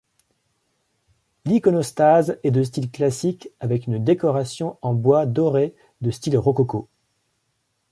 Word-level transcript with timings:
L'iconostase 1.45 2.39
est 2.41 2.49
de 2.49 2.63
style 2.63 2.89
classique 2.89 3.49
avec 3.59 3.85
une 3.85 4.03
décoration 4.03 4.79
en 4.81 4.95
bois 4.95 5.27
doré 5.27 5.75
de 6.01 6.09
style 6.09 6.39
rococo. 6.39 6.89